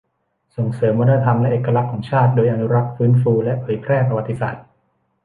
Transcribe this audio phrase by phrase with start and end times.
[0.57, 4.63] ส่งเสริมวัฒนธรรมและเอกลักษณ์ของชาติ โดยอนุรักษ์ ฟื้นฟู และเผยแพร่ประวัติศาสตร์